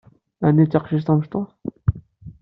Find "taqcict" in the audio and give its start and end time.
0.71-1.07